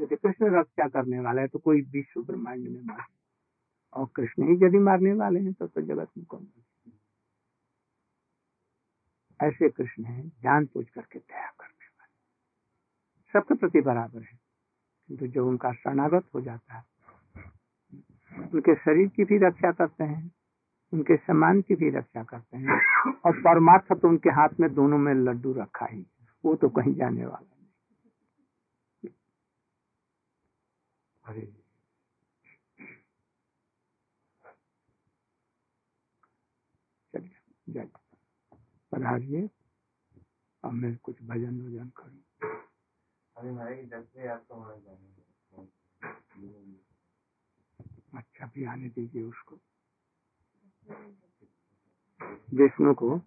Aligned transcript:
यदि 0.00 0.16
कृष्ण 0.16 0.58
रक्षा 0.58 0.88
करने 0.88 1.20
वाला 1.20 1.42
है? 1.42 1.48
तो 1.48 1.58
कोई 1.58 1.80
विश्व 1.82 2.22
ब्रह्मांड 2.22 2.68
में 2.68 2.80
मार। 2.82 3.06
और 3.94 4.06
कृष्ण 4.16 4.42
ही 4.44 4.66
यदि 4.66 4.78
मारने 4.78 5.12
वाले 5.12 5.40
हैं 5.40 5.52
तो, 5.52 5.66
तो 5.66 5.80
जगत 5.80 6.08
में 6.18 6.26
कौन 6.26 6.46
ऐसे 9.40 9.68
कृष्ण 9.68 10.04
है 10.04 10.28
जान 10.28 10.66
पूछ 10.66 10.88
करके 10.90 11.18
दया 11.18 11.50
करने 11.60 11.86
वाले। 11.86 12.12
सबके 13.32 13.54
प्रति 13.54 13.80
बराबर 13.80 14.22
है। 14.22 14.38
किंतु 15.08 15.26
जो 15.26 15.48
उनका 15.48 15.72
शरणागत 15.72 16.24
हो 16.34 16.40
जाता 16.40 16.74
है 16.74 16.84
उनके 18.54 18.74
शरीर 18.74 19.08
की 19.08 19.24
भी 19.24 19.38
रक्षा 19.38 19.72
करते 19.72 20.04
हैं 20.04 20.32
उनके 20.92 21.16
सम्मान 21.16 21.60
की 21.62 21.74
भी 21.74 21.90
रक्षा 21.90 22.24
करते 22.24 22.56
हैं 22.56 22.70
और 23.12 23.32
परमार्थ 23.40 24.00
तो 24.00 24.08
उनके 24.08 24.30
हाथ 24.30 24.48
में 24.60 24.74
दोनों 24.74 24.98
में 24.98 25.14
लड्डू 25.14 25.52
रखा 25.52 25.86
ही। 25.86 26.06
वो 26.44 26.54
तो 26.54 26.68
कहीं 26.68 26.94
जाने 26.94 27.26
वाला 27.26 27.56
नहीं 27.60 27.68
अरे। 31.24 31.46
चलिए 37.14 37.36
जय 37.68 37.90
पधारिए। 38.92 39.50
और 40.64 40.72
मैं 40.72 40.96
कुछ 40.96 41.22
भजन 41.22 41.60
वज़न 41.66 41.92
करूँ। 41.96 42.22
अच्छा 48.14 48.46
भी 48.46 48.64
आने 48.64 48.88
दीजिए 48.88 49.22
उसको। 49.22 49.58
विष्णु 52.54 52.94
को? 52.94 53.20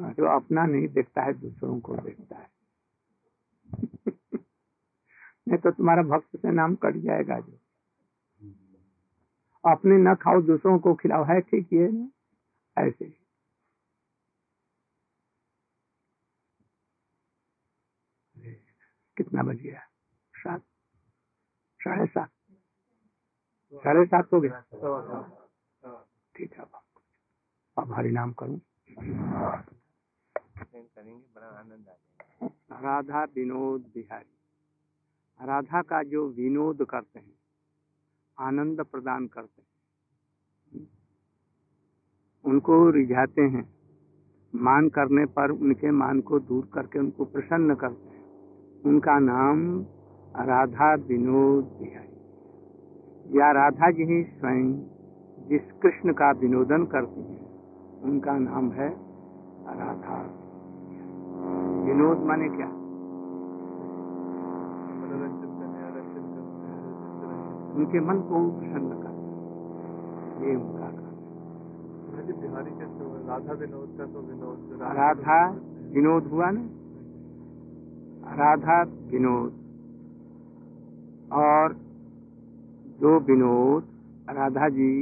जो 0.00 0.36
अपना 0.36 0.66
नहीं 0.66 0.88
देखता 0.88 1.22
है 1.22 1.32
दूसरों 1.32 1.80
को 1.80 1.96
देखता 1.96 2.36
है। 2.38 2.57
नहीं 5.48 5.58
तो 5.58 5.70
तुम्हारा 5.70 6.02
भक्त 6.02 6.36
से 6.36 6.50
नाम 6.50 6.74
कट 6.74 6.96
जाएगा 6.96 7.38
जो। 7.40 7.58
अपने 9.64 9.96
न 9.98 10.14
खाओ 10.14 10.40
दूसरों 10.42 10.78
को 10.78 10.94
खिलाओ। 10.94 11.24
है 11.24 11.40
ठीक 11.40 11.72
ये? 11.72 11.88
ना 11.88 12.08
ऐसे 12.76 13.04
कितना 19.16 19.42
बज 19.42 19.56
गया 19.56 19.80
सात। 20.34 20.62
साढ़े 21.80 22.06
सात। 22.06 22.30
साढ़े 23.72 24.04
सात 24.06 24.32
हो 24.32 24.40
गया? 24.40 24.60
ठीक 26.36 26.52
है 26.52 26.64
अब 27.76 27.92
हरि 27.94 28.10
नाम 28.10 28.32
करूँ। 28.32 28.60
राधा 32.82 33.24
विनोद 33.24 33.90
बिहारी। 33.94 34.37
राधा 35.40 35.82
का 35.82 36.02
जो 36.02 36.26
विनोद 36.28 36.84
करते 36.84 37.18
हैं, 37.18 37.34
आनंद 38.38 38.80
प्रदान 38.82 39.26
करते 39.26 39.62
हैं। 39.62 40.86
उनको 42.44 42.90
रिझाते 42.90 43.42
हैं, 43.42 43.64
मान 44.54 44.88
करने 44.88 45.24
पर 45.26 45.50
उनके 45.50 45.90
मान 45.90 46.20
को 46.20 46.38
दूर 46.40 46.68
करके 46.74 46.98
उनको 46.98 47.24
प्रसन्न 47.24 47.74
करते 47.74 48.08
हैं। 48.08 48.82
उनका 48.84 49.18
नाम 49.18 49.58
राधा 50.46 50.94
विनोद 50.94 51.86
या 53.36 53.50
राधा 53.52 53.90
जी 53.90 54.04
ही 54.04 54.22
स्वयं 54.24 54.72
जिस 55.48 55.72
कृष्ण 55.82 56.12
का 56.12 56.30
विनोदन 56.30 56.84
करती 56.84 57.20
हैं, 57.20 58.00
उनका 58.02 58.38
नाम 58.38 58.70
है 58.72 58.88
राधा 59.76 60.20
विनोद 61.84 62.26
माने 62.26 62.48
क्या? 62.48 62.70
उनके 67.78 68.00
मन 68.00 68.20
को 68.20 68.38
प्रसन्न 68.50 68.94
कर। 69.02 69.12
ये 70.44 70.54
उनका 70.56 70.88
काम 70.88 72.32
बिहारी 72.40 72.70
का 72.70 72.86
तो 72.98 73.04
राधा 73.28 73.52
विनोद 73.52 73.94
का 73.98 74.06
तो 74.06 74.20
विनोद 74.20 74.82
राधा 74.82 75.38
विनोद 75.92 76.24
हुआ 76.24 76.50
ना? 76.50 76.62
राधा 78.36 78.78
विनोद। 79.10 79.52
और 81.32 81.76
जो 83.00 83.18
विनोद 83.20 83.82
राधा 84.30 84.68
जी 84.68 84.92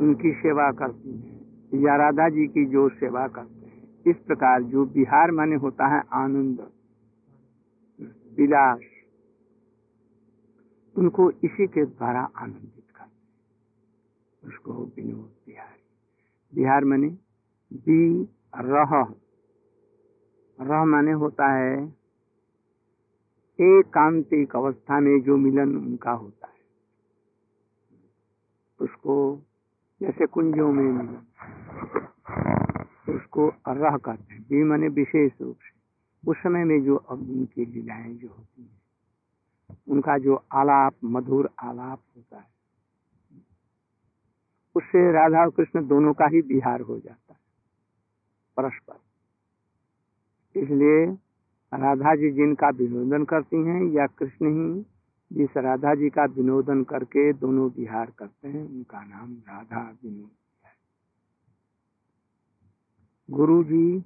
उनकी 0.00 0.32
सेवा 0.32 0.70
करती 0.72 1.12
हैं 1.18 1.82
या 1.82 1.96
राधा 1.96 2.28
जी 2.28 2.46
की 2.46 2.64
जो 2.66 2.88
सेवा 2.88 3.26
करते 3.28 3.66
हैं 3.66 3.82
इस 4.06 4.16
प्रकार 4.16 4.62
जो 4.62 4.84
बिहार 4.86 5.30
माने 5.30 5.56
होता 5.56 5.86
है 5.86 6.02
आनंद 6.12 6.58
विलास। 8.38 8.80
उनको 10.98 11.30
इसी 11.30 11.66
के 11.66 11.84
द्वारा 11.84 12.30
आनंदित 12.36 12.90
करते 12.96 14.48
उसको 14.48 14.72
विनोद 14.72 15.32
बिहारी। 15.46 15.84
बिहार 16.54 16.84
माने 16.84 17.08
बी 17.72 18.28
रह। 18.56 19.14
रह 20.60 20.84
माने 20.84 21.12
होता 21.12 21.52
है 21.52 21.88
एकांतिक 23.60 24.56
अवस्था 24.56 25.00
में 25.00 25.20
जो 25.20 25.36
मिलन 25.36 25.76
उनका 25.76 26.10
होता 26.10 26.46
है। 26.46 26.54
उसको 28.80 29.42
जैसे 30.00 30.26
कुंजों 30.26 30.72
में 30.72 30.84
मिलन, 30.84 31.26
उसको 33.14 33.48
रह 33.68 33.96
कहते 33.96 34.34
हैं। 34.34 34.42
बी 34.42 34.62
माने 34.62 34.88
विशेष 34.88 35.32
रूप 35.40 35.56
से। 35.56 35.74
उस 36.30 36.36
समय 36.36 36.64
में 36.64 36.84
जो 36.84 36.96
अब 36.96 37.18
उनकी 37.18 37.64
लीलाएँ 37.64 38.14
जो 38.14 38.28
होती 38.28 38.62
हैं। 38.62 38.83
उनका 39.88 40.16
जो 40.18 40.34
आलाप, 40.52 40.94
मधुर 41.04 41.50
आलाप 41.60 42.00
होता 42.16 42.38
है, 42.38 42.46
उससे 44.76 45.10
राधा 45.12 45.40
और 45.40 45.50
कृष्ण 45.50 45.86
दोनों 45.86 46.12
का 46.12 46.26
ही 46.26 46.42
बिहार 46.42 46.80
हो 46.80 46.98
जाता 46.98 47.32
है, 47.32 47.38
परस्पर। 48.56 49.00
इसलिए 50.54 51.04
राधा 51.72 52.14
जी 52.14 52.30
जिनका 52.30 52.68
विनोदन 52.68 53.24
करती 53.24 53.56
हैं 53.56 53.82
या 53.92 54.06
कृष्ण 54.18 54.46
ही 54.48 54.84
जिस 55.30 55.56
राधा 55.56 55.94
जी 55.94 56.08
का 56.10 56.24
विनोदन 56.24 56.82
करके 56.84 57.32
दोनों 57.32 57.70
बिहार 57.70 58.12
करते 58.18 58.48
हैं, 58.48 58.64
उनका 58.64 59.04
नाम 59.04 59.32
राधा 59.48 59.82
विनोद 60.04 60.30
है। 60.64 60.72
गुरु 63.28 63.62
जी 63.64 64.04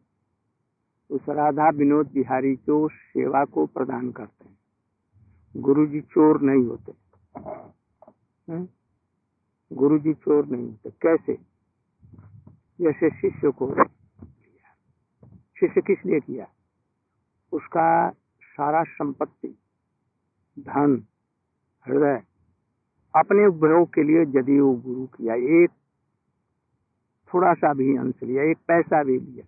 उस 1.10 1.28
राधा 1.28 1.68
विनोद 1.70 2.10
बिहारी 2.12 2.54
को 2.56 2.88
सेवा 2.88 3.44
को 3.44 3.66
प्रदान 3.66 4.10
करते 4.12 4.48
हैं 4.48 4.57
गुरु 5.56 5.86
जी 5.86 6.00
चोर 6.00 6.40
नहीं 6.40 6.64
होते। 6.66 6.92
गुरु 9.72 9.98
जी 9.98 10.14
चोर 10.14 10.46
नहीं 10.46 10.66
होते। 10.66 10.90
कैसे? 11.02 11.34
जैसे 12.80 13.10
शिष्य 13.10 13.50
को 13.50 13.70
शिष्य 15.60 15.80
किस 15.80 15.98
लिए 16.06 16.20
किया? 16.20 16.46
उसका 17.52 18.10
सारा 18.42 18.82
संपत्ति 18.82 19.48
धन 20.58 21.02
हृदय 21.86 22.22
अपने 23.16 23.46
उपयोग 23.46 23.88
के 23.94 24.02
लिए 24.02 24.22
यदि 24.38 24.58
वो 24.60 24.74
गुरु 24.74 25.06
किया। 25.06 25.34
एक 25.34 25.70
थोड़ा 27.34 27.52
सा 27.54 27.72
भी 27.74 27.96
अंश 27.96 28.22
लिया 28.22 28.42
एक 28.42 28.58
पैसा 28.68 29.02
भी 29.04 29.18
लिया 29.20 29.44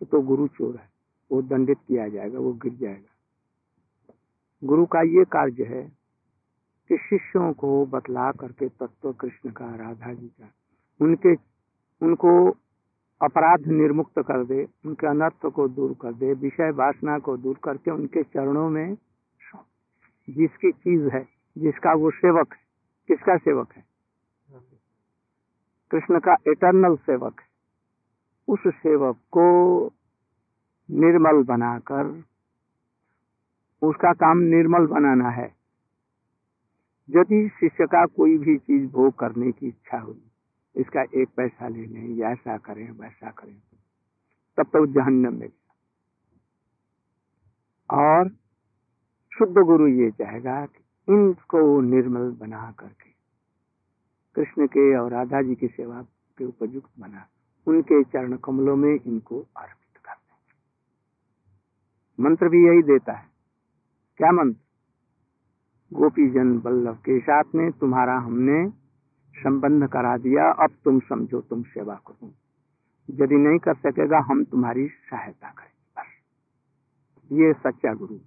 तो, 0.00 0.06
तो 0.06 0.22
गुरु 0.22 0.46
चोर 0.48 0.76
है 0.76 0.90
वो 1.32 1.42
दंडित 1.42 1.78
किया 1.88 2.08
जाएगा 2.08 2.38
वो 2.38 2.52
गिर 2.52 2.74
जाएगा। 2.74 3.11
गुरु 4.64 4.86
का 4.86 5.00
ये 5.02 5.24
कार्य 5.24 5.64
है 5.64 5.92
कि 6.88 6.96
शिष्यों 6.96 7.52
को 7.52 7.86
बतला 7.86 8.30
करके 8.32 8.68
तत्व 8.68 9.12
कृष्ण 9.12 9.50
का 9.50 9.74
राधा 9.76 10.12
जी 10.14 10.28
का 10.28 10.52
उनके, 11.00 11.34
उनको 12.06 12.50
अपराध 13.22 13.66
निर्मुक्त 13.66 14.18
कर 14.18 14.44
दे, 14.44 14.68
उनके 14.86 15.06
अनर्थ 15.06 15.46
को 15.46 15.68
दूर 15.68 15.96
कर 16.02 16.12
दे, 16.12 16.32
विषय 16.32 16.70
वासना 16.70 17.18
को 17.18 17.36
दूर 17.36 17.58
करके 17.64 17.90
उनके 17.90 18.22
चरणों 18.22 18.68
में 18.70 18.96
जिसकी 20.30 20.72
चीज़ 20.72 21.08
है, 21.08 21.28
जिसका 21.58 21.92
वो 21.92 22.10
सेवक 22.10 22.52
है, 22.52 22.60
किसका 23.08 23.36
सेवक 23.36 23.72
है? 23.72 23.84
कृष्ण 25.90 26.18
का 26.20 26.32
इटर्नल 26.32 26.96
सेवक 26.96 27.40
है। 27.40 27.46
उस 28.48 28.60
सेवक 28.66 29.16
को 29.16 29.86
निर्मल 30.90 31.42
बनाकर 31.42 32.24
उसका 33.82 34.12
काम 34.12 34.38
निर्मल 34.38 34.86
बनाना 34.86 35.30
है। 35.30 35.54
यदि 37.10 37.48
शिष्य 37.48 37.86
का 37.86 38.06
कोई 38.06 38.38
भी 38.38 38.58
चीज़ 38.58 38.90
भोग 38.92 39.18
करने 39.18 39.52
की 39.52 39.68
इच्छा 39.68 39.98
हुई 39.98 40.22
इसका 40.76 41.02
एक 41.02 41.28
पैसा 41.36 41.68
ले 41.68 41.84
लें 41.84 42.32
ऐसा 42.32 42.56
करें, 42.56 42.90
वैसा 42.90 43.30
करें, 43.30 43.56
तब 44.56 44.62
तो 44.62 44.86
जहन्नम 44.86 45.34
में। 45.34 45.50
और 47.90 48.28
शुद्ध 49.32 49.58
गुरु 49.58 49.88
ये 49.88 50.10
चाहेगा 50.10 50.66
कि 50.66 50.84
इनको 51.08 51.80
निर्मल 51.80 52.30
बना 52.30 52.72
करके, 52.78 53.10
कृष्ण 54.34 54.66
के 54.66 54.96
और 54.96 55.10
राधा 55.10 55.42
जी 55.42 55.54
की 55.54 55.68
सेवा 55.68 56.02
के 56.38 56.44
उपयुक्त 56.44 56.90
बना, 56.98 57.26
उनके 57.66 58.02
चरण 58.04 58.36
कमलों 58.36 58.76
में 58.76 59.00
इनको 59.06 59.40
अर्पित 59.56 60.00
कर 60.04 60.14
दें। 60.14 60.38
मंत्र 62.24 62.48
भी 62.48 62.66
यही 62.66 62.82
देता 62.82 63.12
है। 63.12 63.31
क्या 64.16 64.32
मंत्र 64.32 64.58
गोपी 65.92 66.30
जन 66.30 66.58
बल्लभ 66.58 66.94
के 66.94 67.20
साथ 67.20 67.44
में 67.54 67.72
तुम्हारा 67.72 68.18
हमने 68.18 68.70
संबंध 69.36 69.88
करा 69.88 70.16
दिया, 70.16 70.50
अब 70.50 70.70
तुम 70.84 71.00
समझो 71.00 71.40
तुम 71.40 71.62
सेवा 71.62 71.94
करो। 71.94 72.34
यदि 73.10 73.34
नहीं 73.34 73.58
कर 73.58 73.74
सकेगा, 73.74 74.18
हम 74.18 74.44
तुम्हारी 74.44 74.88
सहायता 74.88 75.48
करेंगे, 75.48 76.00
बस। 76.00 77.32
ये 77.32 77.52
सच्चा 77.52 77.94
गुरु। 77.94 78.18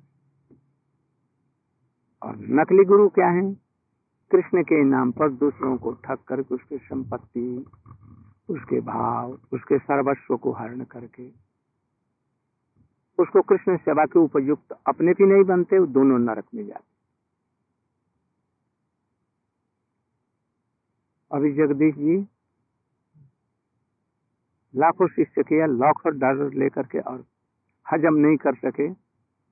और 2.24 2.38
नकली 2.38 2.84
गुरु 2.84 3.10
क्या 3.10 3.30
है? 3.30 3.54
कृष्ण 4.32 4.64
के 4.64 4.84
नाम 4.84 5.12
पर 5.12 5.32
दूसरों 5.32 5.78
को 5.78 5.94
ठग 5.94 6.18
करके 6.28 6.56
उसकी 6.56 6.78
संपत्ति, 6.78 7.66
उसके 8.50 8.82
भाव, 8.82 9.40
उसके 9.54 9.80
सर्वस्व 9.80 10.38
को 10.38 10.52
हरण 10.52 10.84
करके 10.84 11.45
उसको 13.20 13.42
कृष्ण 13.42 13.78
सेवा 13.78 14.06
के 14.06 14.20
उपयुक्त 14.20 14.72
अपने 14.88 15.12
भी 15.12 15.26
नहीं 15.26 15.44
बनते, 15.44 15.86
दोनों 15.86 16.20
नरक 16.20 16.46
में 16.56 16.68
जाते। 16.68 16.96
अभी 21.32 21.54
जगदीश 21.54 21.96
जी, 21.96 22.28
लाखों 24.76 25.08
शिष्य 25.08 25.44
किया 25.44 25.66
लाखों 25.66 26.20
डॉलर 26.20 26.54
लेकर 26.54 26.84
के 26.84 27.00
और 27.00 27.26
हजम 27.94 28.14
नहीं 28.14 28.38
कर 28.38 28.56
सके। 28.56 28.90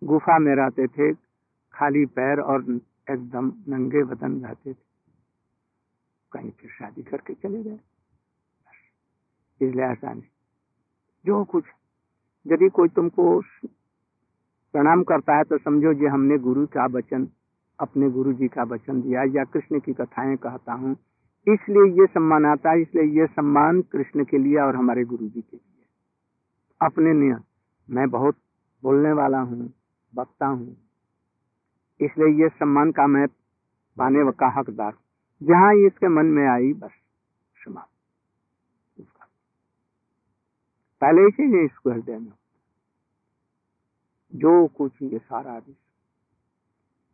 गुफा 0.05 0.39
में 0.39 0.55
रहते 0.55 0.87
थे, 0.87 1.13
खाली 1.73 2.05
पैर 2.05 2.39
और 2.39 2.61
एकदम 3.11 3.53
नंगे 3.67 4.03
बदन 4.03 4.45
रहते 4.45 4.73
थे। 4.73 4.93
कहीं 6.31 6.51
फिर 6.51 6.71
शादी 6.71 7.03
करके 7.03 7.33
चले 7.33 7.63
गए। 7.63 7.79
इसलिए 9.61 9.85
ऐसा 9.85 10.13
नहीं। 10.13 10.23
जो 11.25 11.43
कुछ 11.43 11.63
यदि 12.45 12.69
कोई 12.69 12.87
तुमको 12.87 13.39
प्रणाम 14.73 15.03
करता 15.03 15.35
है 15.37 15.43
तो 15.43 15.57
समझो 15.57 15.93
जे, 15.93 16.07
हमने 16.07 16.37
गुरु 16.37 16.65
का 16.67 16.85
वचन, 16.85 17.27
अपने 17.79 18.09
गुरु 18.09 18.33
जी 18.33 18.47
का 18.47 18.63
वचन 18.63 19.01
दिया 19.01 19.23
या 19.35 19.43
कृष्ण 19.43 19.79
की 19.79 19.93
कथाएँ 19.93 20.35
कहता 20.37 20.73
हूँ। 20.73 20.95
इसलिए 21.47 21.91
ये 21.91 22.05
सम्मान 22.07 22.45
आता 22.45 22.71
है, 22.71 22.81
इसलिए 22.81 23.19
ये 23.19 23.25
सम्मान 23.27 23.81
कृष्ण 23.81 24.23
के 24.23 24.37
लिए 24.37 24.57
और 24.57 24.75
हमारे 24.75 25.03
गुरु 25.03 25.27
जी 25.27 25.41
के 25.41 25.57
लिए। 25.57 25.85
अपने 26.81 27.13
नियम 27.13 27.41
मैं 27.89 28.09
बहुत 28.09 28.35
बोलने 28.83 29.11
वाला 29.13 29.39
हूँ, 29.39 29.73
वक्ता 30.13 30.47
हूँ। 30.47 30.75
इसलिए 31.99 32.41
ये 32.43 32.49
सम्मान 32.49 32.91
का 32.91 33.07
मैं 33.07 33.27
पाने 33.97 34.31
का 34.31 34.53
हकदार 34.59 34.93
जहाँ 35.41 35.73
इसके 35.85 36.07
मन 36.07 36.25
में 36.25 36.47
आई, 36.47 36.73
बस, 36.73 36.91
समाप्त। 37.57 37.92
पहले 41.03 41.21
ही 41.21 41.45
नहीं 41.45 41.65
इसको 41.65 41.91
हृदय 41.91 42.17
में 42.17 42.31
जो 44.33 44.67
कुछ 44.67 44.91
ये 45.01 45.17
सारा 45.17 45.53
विश्व 45.53 45.81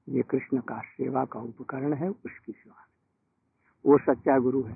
ये 0.07 0.21
कृष्ण 0.21 0.59
का 0.59 0.79
सेवा 0.79 1.25
का 1.25 1.39
उपकरण 1.39 1.93
है, 1.93 2.09
उसकी 2.09 2.51
सेवा। 2.51 2.85
वो 3.85 3.97
सच्चा 3.97 4.37
गुरु 4.39 4.61
है। 4.63 4.73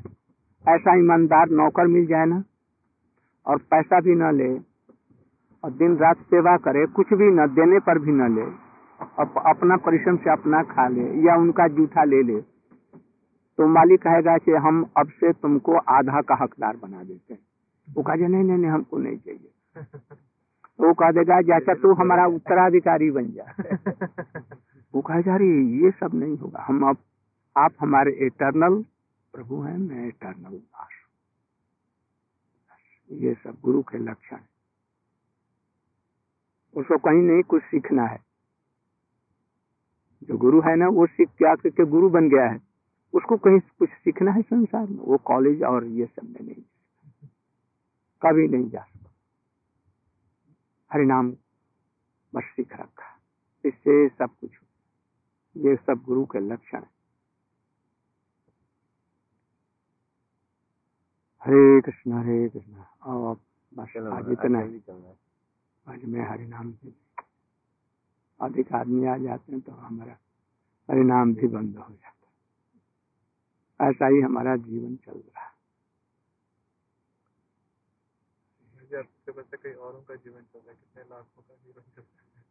ऐसा 0.66 0.96
ईमानदार 0.96 1.50
नौकर 1.50 1.88
मिल 1.88 2.06
जाए 2.06 2.26
ना, 2.26 2.44
और 3.48 3.58
पैसा 3.58 4.00
भी 4.00 4.16
न 4.16 4.32
ले, 4.36 4.50
और 5.64 5.72
दिन 5.72 5.98
रात 5.98 6.18
सेवा 6.18 6.58
करे, 6.58 6.86
कुछ 6.86 7.14
भी 7.14 7.30
न 7.32 7.48
देने 7.48 7.80
पर 7.80 8.00
भी 8.00 8.12
न 8.12 8.36
ले, 8.36 8.46
और 9.02 9.44
अपना 9.48 9.78
परिश्रम 9.78 10.18
से 10.18 10.32
अपना 10.32 10.64
खा 10.64 10.88
ले, 10.88 11.06
या 11.28 11.36
उनका 11.36 11.68
जूठा 11.68 12.04
ले 12.04 12.24
ले 12.24 12.42
तो 13.60 13.68
मालिक 13.68 14.02
कहेगा 14.02 14.38
कि 14.38 14.52
हम 14.52 14.84
अब 14.98 15.10
से 15.10 15.34
तुमको 15.34 15.78
आधा 15.78 16.22
का 16.22 16.36
हकदार 16.44 16.78
बना 16.78 17.04
देते 17.04 17.34
हैं। 17.34 17.42
वो 17.90 18.04
कहा 18.04 18.16
नहीं 18.16 18.44
नहीं 18.44 18.58
नहीं, 18.58 18.72
हमको 18.72 18.98
नहीं 18.98 19.18
चाहिए। 19.18 19.52
वो 20.80 20.94
कह 20.94 21.12
देगा, 21.12 21.42
जैसा 21.42 21.74
तू 21.74 21.94
हमारा 21.94 22.26
उत्तराधिकारी 22.26 23.12
बन 23.12 23.32
जा। 23.32 23.56
वो 24.96 25.02
कहा 25.02 25.22
जा 25.22 25.36
रही 25.36 25.84
ये 25.84 25.92
सब 25.92 26.12
नहीं 26.14 26.38
होगा। 26.38 26.66
हम 26.68 26.90
अब, 26.90 26.98
आप 27.58 27.72
हमारे 27.80 28.12
इटर्नल 28.12 28.86
प्रभु 29.34 29.62
हैं, 29.62 29.78
मैं 29.78 30.08
इटर्नल 30.08 30.58
दास 30.58 30.90
ये 33.12 33.34
सब 33.34 33.58
गुरु 33.64 33.82
के 33.82 33.98
लक्षण 33.98 34.38
उसको 36.76 36.98
कहीं 36.98 37.22
नहीं 37.22 37.44
कुछ 37.44 37.64
सीखना 37.64 38.04
है। 38.04 38.20
जो 40.24 40.38
गुरु 40.38 40.62
है 40.62 40.76
ना, 40.76 40.88
वो 40.88 41.06
सीख 41.06 41.30
त्याग 41.30 41.58
करके 41.58 41.86
गुरु 41.86 42.10
बन 42.10 42.30
गया 42.30 42.46
है। 42.46 42.62
उसको 43.14 43.38
कहीं 43.38 43.60
कुछ 43.60 43.90
सीखना 43.90 44.32
है 44.32 44.42
संसार 44.42 44.88
में? 44.88 44.98
वो 44.98 45.18
कॉलेज 45.18 45.64
और 45.64 45.86
ये 45.86 46.06
सब 46.06 46.24
में 46.24 46.46
नहीं। 46.46 46.64
कभी 48.26 48.48
नहीं 48.48 48.70
जा 48.70 48.84
सकता। 48.84 49.10
हरिनाम 50.92 51.32
बस 52.34 52.44
सीख 52.56 52.74
रखा। 52.74 53.10
इससे 53.66 54.08
सब 54.10 54.30
कुछ 54.42 54.52
ये 55.58 55.76
सब 55.76 56.04
गुरु 56.06 56.26
के 56.26 56.40
लक्षण 56.40 56.82
है। 56.82 56.92
हरे 61.42 61.82
कृष्ण 61.82 62.12
हरे 62.14 62.50
कृष्ण। 62.50 62.74
बस 63.74 63.98
आज 64.14 64.32
इतना 64.32 64.60
आज 65.86 66.04
में 66.06 66.22
हरिनाम 66.30 66.72
भी 66.72 66.96
अधिक 68.42 68.74
आदमी 68.74 69.06
आ 69.06 69.18
जाते 69.18 69.52
हैं 69.52 69.62
तो 69.62 69.72
हमारा 69.72 70.18
हरिनाम 70.90 71.34
भी 71.36 71.48
बंद 71.48 71.78
हो 71.78 71.94
जाता 71.94 72.28
है। 72.28 73.90
ऐसा 73.90 74.08
ही 74.08 74.22
हमारा 74.22 74.56
जीवन 74.58 74.96
चल 74.96 75.20
रहा 75.20 75.46
है। 75.46 75.53
कई 78.96 79.74
औरों 79.74 80.02
का 80.02 80.16
जीवन 80.16 80.42
चल 80.42 80.60
रहा 80.60 80.70
है। 80.70 80.76
कितने 80.76 81.04
लाखों 81.04 81.42
का 81.42 81.56
जीवन 81.56 81.82
चल 81.96 82.02
रहा 82.02 82.18
है। 82.18 82.44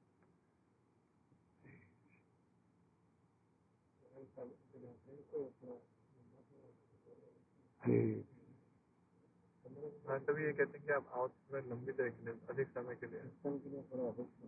हाँ 10.08 10.18
तभी 10.20 10.44
ये 10.44 10.52
कहते 10.52 10.78
हैं 10.78 10.86
कि 10.86 10.92
आप 10.92 11.06
आओ 11.14 11.28
थोड़ा 11.28 11.60
लंबी 11.70 11.92
देर 11.92 12.08
के 12.08 12.24
लिए। 12.24 12.34
अधिक 12.50 12.68
समय 12.68 12.94
के 12.94 13.06
लिए 13.06 13.20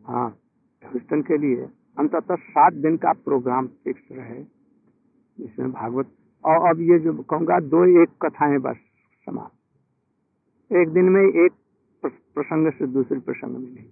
हाँ 0.05 0.41
ह्यूस्टन 0.82 1.23
के 1.23 1.38
लिए 1.38 1.64
अंततः 1.99 2.37
सात 2.37 2.73
दिन 2.73 2.96
का 2.96 3.12
प्रोग्राम 3.12 3.67
फिक्स 3.67 4.02
रहे 4.12 4.43
जिसमें 5.38 5.73
भागवत 5.73 6.17
और 6.44 6.69
अब 6.70 6.81
ये 6.81 6.99
जो 6.99 7.23
कहूँगा 7.23 7.61
दो 7.61 8.02
एक 8.02 8.08
कथाएँ 8.25 8.58
बस 8.58 8.76
समाप्त। 9.26 10.73
एक 10.73 10.88
दिन 10.88 11.05
में 11.05 11.23
एक 11.23 11.52
प्रसंग 12.08 12.72
से 12.72 12.86
दूसरे 12.86 13.20
प्रसंग 13.20 13.56
में 13.56 13.70
नहीं 13.70 13.90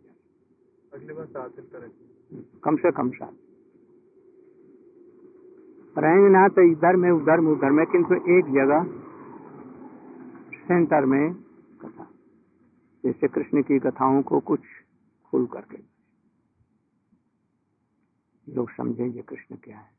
अगली 0.93 1.15
बार 1.15 1.27
सात 1.27 1.57
दिन 1.57 1.65
करेंगे 1.65 2.61
कम 2.65 2.77
से 2.77 2.93
कम 2.93 3.11
सात 3.11 3.37
रहेंगे 5.99 6.29
ना 6.29 6.49
तो 6.49 6.73
इधर 6.73 6.97
में 6.97 7.11
उधर 7.11 7.41
में 7.41 7.53
उधर 7.53 7.71
में 7.71 7.87
किंतु 7.87 8.15
एक 8.15 8.45
जगह 8.45 8.85
सेंटर 10.69 11.05
में 11.05 11.35
कथा। 11.83 12.11
जैसे 13.05 13.29
कृष्ण 13.29 13.63
की 13.63 13.79
कथाओं 13.79 14.23
को 14.23 14.41
कुछ 14.41 14.61
खुल 15.25 15.47
करके। 15.47 15.79
लोग 18.55 18.71
समझेंगे 18.71 19.23
कृष्ण 19.23 19.57
क्या 19.57 19.79
है। 19.79 19.91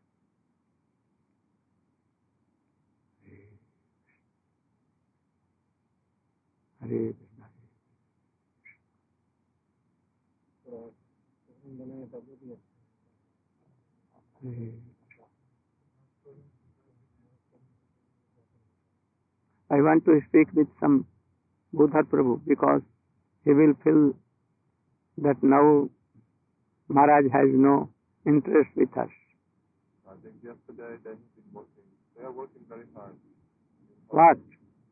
हरे 6.82 7.16
कृष्ण 11.84 12.56
हरे 14.46 14.72
I 19.72 19.82
want 19.82 20.06
to 20.06 20.22
speak 20.28 20.50
with 20.54 20.68
some 20.80 21.06
Buddha 21.74 22.04
Prabhu 22.04 22.40
because 22.48 22.82
he 23.44 23.54
will 23.54 23.74
feel 23.84 24.14
that 25.18 25.42
now 25.42 25.90
Maharaj 26.90 27.26
has 27.34 27.50
no 27.52 27.90
interest 28.26 28.70
with 28.76 28.96
us. 28.98 29.10
I 30.08 30.14
think 30.22 30.36
yesterday 30.44 30.98
they 31.04 31.10
have 31.10 31.36
been 31.36 31.50
working. 31.52 31.88
They 32.16 32.24
are 32.24 32.32
working 32.32 32.62
very 32.70 32.86
hard. 32.96 33.16
What? 34.10 34.38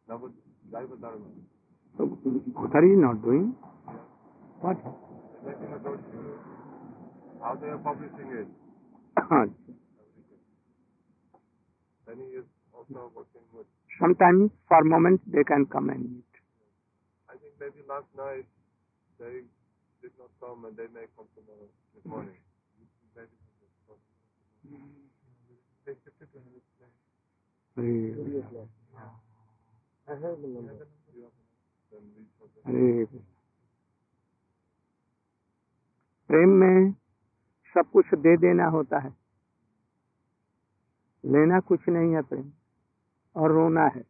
Navud, 0.09 0.33
Jaiva 0.71 0.99
Dharma. 0.99 1.29
So, 1.97 2.05
Buddha 2.07 2.79
is 2.79 2.97
not 2.97 3.21
doing? 3.21 3.55
What? 4.61 4.77
How 7.42 7.54
they 7.60 7.68
are 7.68 7.78
publishing 7.78 8.30
it. 8.32 8.48
Then 12.06 12.16
he 12.18 12.38
is 12.38 12.46
also 12.72 13.10
working 13.14 13.42
with, 13.52 13.66
Sometimes 14.00 14.50
for 14.68 14.84
moment 14.84 15.20
they 15.26 15.44
can 15.44 15.66
come 15.66 15.90
and 15.90 16.02
meet. 16.02 16.32
I 17.28 17.34
think 17.40 17.54
maybe 17.60 17.82
last 17.88 18.06
night 18.16 18.46
they 19.18 19.42
did 20.02 20.12
not 20.18 20.30
come 20.40 20.64
and 20.66 20.76
they 20.76 20.86
may 20.94 21.06
come 21.16 21.26
tomorrow, 21.34 21.68
this 21.94 22.04
morning. 22.04 22.38
Maybe 23.16 23.28
they 23.32 23.66
will 23.66 23.96
come. 23.96 24.02
They 25.86 25.94
shifted 26.04 26.28
to 26.32 26.38
another 26.38 26.62
place. 26.78 26.98
Hare 27.76 28.68
I 30.08 30.12
have 30.14 30.38
the 30.40 30.48
number. 30.48 30.86
You 31.14 31.26
have 31.26 31.34
the 31.34 31.34
number? 31.34 31.46
Then 31.90 32.02
we 32.16 32.22
shall 32.38 32.48
हरे 32.66 33.04
कृष्ण 33.06 33.18
प्रेम 36.28 36.50
में 36.60 36.94
सब 37.75 37.89
कुछ 37.91 38.05
दे 38.13 38.35
देना 38.37 38.65
होता 38.65 38.99
है। 38.99 39.13
लेना 41.23 41.59
कुछ 41.59 41.87
नहीं 41.89 42.13
है 42.13 42.21
प्रेम, 42.21 42.51
और 43.35 43.51
रोना 43.51 43.85
है। 43.85 44.03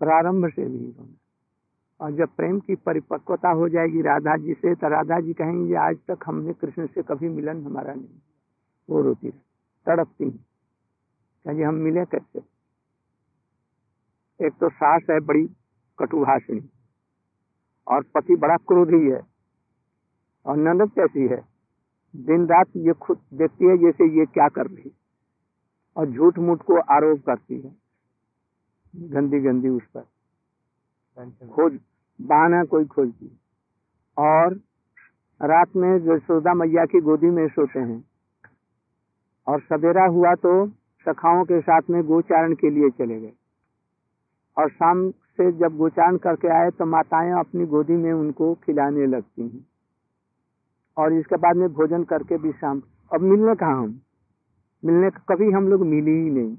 प्रारंभ 0.00 0.48
से 0.50 0.64
भी 0.64 0.90
रोना 0.90 1.16
और 2.00 2.12
जब 2.12 2.28
प्रेम 2.36 2.60
की 2.60 2.74
परिपक्वता 2.76 3.48
हो 3.50 3.68
जाएगी 3.68 4.02
राधा 4.02 4.36
जी 4.36 4.54
से 4.54 4.74
तो 4.74 4.88
राधा 4.88 5.20
जी 5.20 5.32
कहेंगे 5.32 5.74
आज 5.74 5.96
तक 6.08 6.18
हमने 6.26 6.52
कृष्ण 6.52 6.86
से 6.86 7.02
कभी 7.02 7.28
मिलन 7.28 7.64
हमारा 7.64 7.94
नहीं 7.94 8.20
वो 8.88 9.00
रोती 9.02 9.30
तड़पती 9.86 10.24
है। 10.24 10.38
कहेंगे, 11.44 11.62
हम 11.62 11.74
मिले 11.74 12.04
कैसे? 12.04 12.42
एक 14.40 14.52
तो 14.52 14.68
सास 14.68 15.02
है 15.10 15.20
बड़ी 15.20 15.46
कटुभाषणी, 15.98 16.68
और 17.86 18.02
पति 18.14 18.36
बड़ा 18.36 18.56
क्रोधी 18.56 19.10
है, 19.10 19.20
और 20.46 20.56
ननद 20.56 20.90
कैसी 20.90 21.26
है? 21.26 21.49
दिन 22.14 22.46
रात 22.46 22.76
ये 22.78 22.92
खुद 23.00 23.18
देखती 23.34 23.66
है 23.66 23.76
जैसे 23.78 24.08
ये 24.18 24.24
क्या 24.28 24.48
कर 24.48 24.66
रही 24.66 24.90
और 25.96 26.10
झूठ 26.10 26.38
मूठ 26.38 26.62
को 26.62 26.78
आरोप 26.94 27.20
करती 27.26 27.60
है। 27.60 27.74
गंदी 28.94 29.40
गंदी 29.40 29.68
उस 29.68 29.82
पर। 29.96 30.04
खोज 31.48 31.78
बहाना 32.20 32.62
कोई 32.64 32.84
खोजती 32.86 33.30
और 34.16 34.54
रात 35.40 35.76
में 35.76 35.90
यशोदा 36.06 36.54
मैया 36.54 36.84
की 36.84 37.00
गोदी 37.00 37.30
में 37.30 37.46
सोते 37.48 37.78
हैं, 37.80 38.02
और 39.46 39.60
सवेरा 39.62 40.04
हुआ 40.08 40.34
तो 40.36 40.52
सखाओं 41.06 41.44
के 41.44 41.60
साथ 41.60 41.90
में 41.90 42.02
गोचारण 42.06 42.54
के 42.54 42.70
लिए 42.70 42.90
चले 42.90 43.20
गए। 43.20 43.32
और 44.56 44.70
शाम 44.70 45.10
से 45.10 45.50
जब 45.58 45.76
गोचारण 45.76 46.16
करके 46.18 46.48
आए 46.54 46.70
तो 46.70 46.86
माताएँ 46.86 47.32
अपनी 47.40 47.66
गोदी 47.66 47.96
में 47.96 48.12
उनको 48.12 48.54
खिलाने 48.64 49.06
लगती 49.06 49.42
हैं। 49.42 49.66
और 50.96 51.12
इसके 51.12 51.36
बाद 51.36 51.56
में 51.56 51.68
भोजन 51.72 52.04
करके 52.04 52.38
भी 52.38 52.52
शाम। 52.52 52.82
अब 53.10 53.20
मिलने 53.20 53.54
कहा 53.54 53.72
हम? 53.72 54.00
मिलने 54.82 55.10
का 55.10 55.34
कभी 55.34 55.50
हम 55.50 55.68
लोग 55.68 55.86
मिले 55.86 56.10
ही 56.10 56.30
नहीं। 56.30 56.56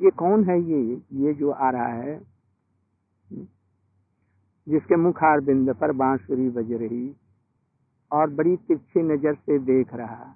ये 0.00 0.10
कौन 0.10 0.44
है 0.44 0.60
ये? 0.62 1.00
ये 1.12 1.34
जो 1.34 1.50
आ 1.50 1.70
रहा 1.70 1.86
है, 1.86 2.20
जिसके 4.66 4.96
मुखार 4.96 5.40
बिंद 5.40 5.74
पर 5.74 5.92
बांसुरी 5.92 6.48
बज 6.50 6.72
रही 6.72 7.14
और 8.10 8.30
बड़ी 8.30 8.56
तिरछी 8.56 9.02
नज़र 9.02 9.34
से 9.34 9.58
देख 9.58 9.94
रहा। 9.94 10.34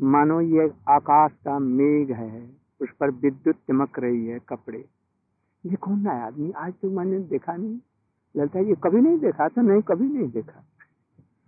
मानो 0.00 0.40
ये 0.40 0.70
आकाश 0.88 1.32
का 1.44 1.58
मेघ 1.58 2.10
है, 2.10 2.48
उस 2.80 2.88
पर 3.00 3.10
विद्युत 3.10 3.56
चमक 3.68 3.98
रही 3.98 4.26
है 4.26 4.38
कपड़े। 4.48 4.84
ये 5.64 5.76
कौन 5.76 6.06
है 6.06 6.20
आदमी? 6.22 6.50
आज 6.50 6.72
तो 6.82 6.90
मैंने 6.90 7.18
देखा 7.18 7.56
नहीं। 7.56 7.78
लगता 8.34 8.58
है 8.58 8.64
ये 8.64 8.74
कभी 8.84 9.00
नहीं 9.00 9.18
देखा 9.18 9.48
था, 9.48 9.62
नहीं, 9.62 9.82
कभी 9.82 10.08
नहीं 10.08 10.28
देखा। 10.28 10.64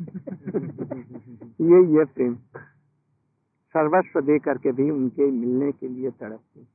ये 0.01 1.99
ये 1.99 2.05
प्रेम। 2.05 2.35
सर्वस्व 3.71 4.21
दे 4.21 4.39
करके 4.39 4.73
भी 4.73 4.91
उनके 4.91 5.31
मिलने 5.31 5.73
के 5.73 5.89
लिए 5.89 6.11
तड़पते। 6.11 6.67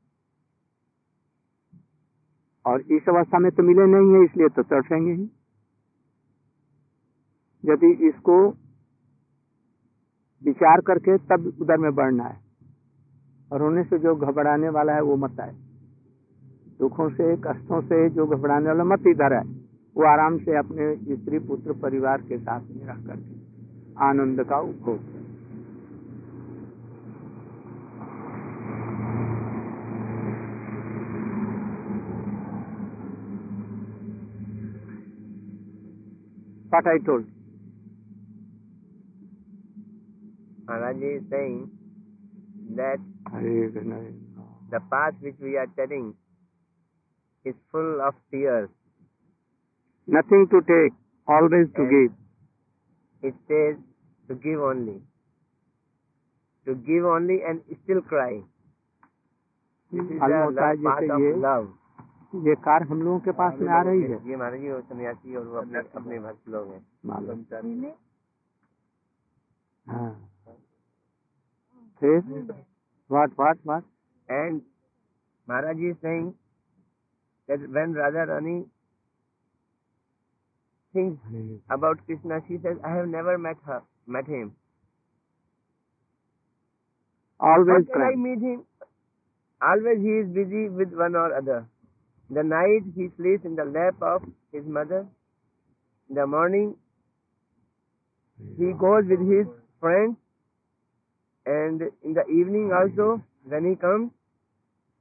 और 2.66 2.82
इस 2.82 3.10
अवस्था 3.10 3.40
में 3.40 3.52
तो 3.52 3.64
मिले 3.64 3.86
नहीं 3.86 4.14
है, 4.14 4.24
इसलिए 4.24 4.48
तो 4.48 4.64
तड़पेंगे 4.64 5.14
ही। 5.14 5.24
यदि 7.66 8.08
इसको 8.08 8.50
विचार 10.44 10.82
करके 10.82 11.18
तब 11.18 11.58
उधर 11.62 11.78
में 11.78 11.96
बढ़ना 11.96 12.24
है। 12.24 12.42
और 13.52 13.62
होने 13.62 13.84
से 13.84 14.00
जो 14.00 14.16
घबराने 14.16 14.70
वाला 14.70 14.94
है, 14.94 15.02
वो 15.02 15.16
मत 15.16 15.40
आए। 15.40 15.56
दुखों 16.80 17.10
से, 17.10 17.38
कष्टों 17.38 17.82
से 17.82 18.10
जो 18.10 18.26
घबराने 18.26 18.68
वाला, 18.68 18.84
मत 18.84 19.04
इधर 19.08 19.34
है 19.34 19.65
वो 19.96 20.06
आराम 20.08 20.38
से 20.46 20.58
अपने 20.58 20.86
स्त्री 21.16 21.40
पुत्र 21.50 21.74
परिवार 21.82 22.22
के 22.30 22.38
साथ 22.38 22.62
में 22.70 22.86
रह 22.88 23.06
करके 23.08 23.36
आनंद 24.08 24.44
का 24.50 24.60
उपभोग 24.70 25.14
What 36.72 36.88
I 36.88 36.98
told. 37.06 37.28
Maharaj 40.68 40.98
is 41.10 41.24
saying 41.30 41.70
that 42.76 43.00
the 44.72 44.82
path 44.92 45.14
which 45.22 45.36
we 45.40 45.56
are 45.56 45.68
treading 45.68 46.16
is 47.46 47.56
full 47.72 48.02
of 48.02 48.16
tears. 48.30 48.70
nothing 50.08 50.48
to 50.48 50.62
take, 50.62 50.94
always 51.28 51.68
to 51.76 51.86
give. 51.94 52.12
It 53.24 53.36
says 53.48 53.78
to 54.30 54.36
give 54.36 54.62
only. 54.62 55.02
To 56.68 56.76
give 56.76 57.06
only 57.06 57.42
and 57.44 57.62
still 57.84 58.02
cry. 58.02 58.44
ये 62.36 62.56
car 62.56 62.84
हम 62.84 63.02
लोगों 63.02 63.20
के 63.20 63.32
पास 63.32 63.60
में 63.60 63.68
आ 63.74 63.82
रही 63.82 64.02
है। 64.02 64.30
ये 64.30 64.36
मानी 64.36 64.60
जी 64.60 64.70
सन्यासी 64.82 65.36
और 65.36 65.48
वो 65.48 65.58
अपने 65.58 65.80
अपने 65.80 66.20
भक्त 66.20 66.50
लोग 66.50 66.72
हैं। 66.72 66.88
मालूम। 67.06 67.44
चार 67.44 67.64
हाँ। 69.90 70.30
फिर? 72.00 72.20
What 73.12 73.32
what 73.40 73.58
what 73.68 73.84
and 74.32 74.62
Maharaj 75.50 75.76
ji 75.76 75.94
Singh 75.94 76.32
that 77.50 77.60
when 77.60 77.96
raja 77.96 78.24
rani 78.24 78.66
things 80.96 81.18
about 81.70 82.00
Krishna. 82.06 82.40
She 82.48 82.58
says, 82.64 82.78
I 82.84 82.96
have 82.96 83.08
never 83.08 83.38
met 83.38 83.58
her, 83.66 83.82
met 84.08 84.28
him. 84.28 84.54
Always 87.40 87.86
How 87.88 87.94
can 87.94 88.02
I 88.02 88.16
meet 88.16 88.42
him? 88.42 88.64
Always 89.62 90.02
he 90.02 90.14
is 90.24 90.28
busy 90.40 90.70
with 90.70 90.94
one 90.94 91.16
or 91.16 91.36
other. 91.36 91.68
The 92.30 92.44
night 92.44 92.84
he 92.96 93.10
sleeps 93.18 93.46
in 93.46 93.56
the 93.56 93.66
lap 93.66 94.02
of 94.02 94.24
his 94.52 94.66
mother. 94.66 95.06
In 96.10 96.16
the 96.16 96.26
morning 96.26 96.76
he 98.58 98.72
goes 98.86 99.04
with 99.10 99.20
his 99.20 99.48
friends. 99.80 100.16
And 101.46 101.82
in 102.04 102.14
the 102.14 102.26
evening 102.26 102.72
also, 102.74 103.22
when 103.44 103.70
he 103.70 103.76
comes, 103.76 104.12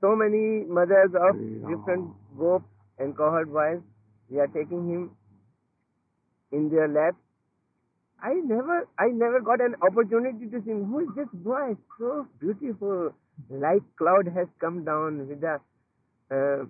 so 0.01 0.15
many 0.15 0.65
mothers 0.69 1.15
of 1.17 1.39
different 1.69 2.11
groups 2.37 2.67
and 2.99 3.17
cohort 3.17 3.49
wives, 3.49 3.83
they 4.31 4.39
are 4.39 4.49
taking 4.49 4.87
him 4.89 5.11
in 6.55 6.71
their 6.71 6.89
lap. 6.89 7.15
I 8.23 8.33
never, 8.43 8.89
I 8.99 9.09
never 9.13 9.41
got 9.41 9.61
an 9.61 9.75
opportunity 9.83 10.49
to 10.49 10.61
see. 10.61 10.73
Who 10.73 11.01
is 11.01 11.09
this 11.17 11.29
boy? 11.35 11.77
So 11.99 12.27
beautiful, 12.41 13.13
like 13.51 13.83
cloud 13.99 14.29
has 14.35 14.49
come 14.61 14.85
down 14.85 15.29
with 15.29 15.41
the 15.41 15.59
uh, 16.31 16.65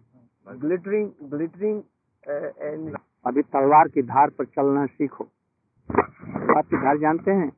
glittering, 0.57 1.13
glittering, 1.31 1.85
uh, 2.25 2.51
and 2.61 2.97
अभी 3.25 3.43
तलवार 3.53 3.89
की 3.89 4.03
धार 4.09 4.31
पर 4.39 4.45
चलना 4.57 4.85
सीखो 4.87 5.25
तलवार 5.89 6.63
की 6.63 6.77
धार 6.83 6.99
जानते 7.05 7.37
हैं 7.39 7.49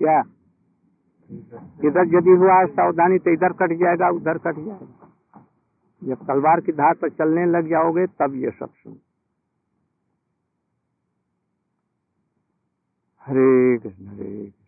क्या 0.00 0.20
इधर 1.88 2.06
यदि 2.14 2.36
हुआ 2.42 2.54
सावधानी 2.78 3.18
तो 3.26 3.32
इधर 3.32 3.52
कट 3.60 3.72
जाएगा 3.80 4.08
उधर 4.18 4.38
कट 4.46 4.62
जाएगा 4.66 5.44
जब 6.02 6.24
तलवार 6.26 6.60
की 6.66 6.72
धार 6.80 6.94
पर 7.02 7.10
चलने 7.18 7.44
लग 7.50 7.68
जाओगे 7.70 8.06
तब 8.22 8.40
ये 8.44 8.50
सब 8.60 8.72
सुन 8.72 8.96
हरे 13.27 13.77
कृष्ण 13.83 14.07
हरे 14.07 14.29
Krishna 14.35 14.61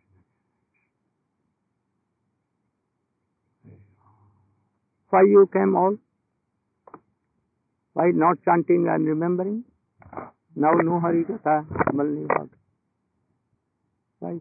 Why 5.12 5.22
you 5.32 5.42
came 5.52 5.76
all? 5.78 5.94
Why 7.96 8.12
not 8.14 8.40
chanting 8.44 8.88
and 8.94 9.08
remembering? 9.08 9.64
Now 10.56 10.72
no 10.88 11.00
Hari 11.00 11.24
Katha, 11.24 11.66
Malni 11.94 12.26
Bhag. 12.28 12.50
Why? 14.20 14.40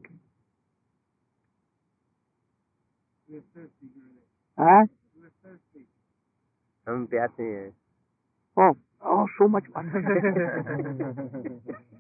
Huh? 4.59 4.85
हम 6.89 7.05
प्यासे 7.13 7.43
हैं 7.43 7.71
Oh, 8.57 8.73
oh, 9.03 9.27
so 9.39 9.49
much 9.49 9.65
fun. 9.75 9.87